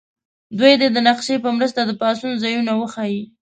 [0.59, 3.23] دوی دې د نقشې په مرسته د پاڅون ځایونه وښیي.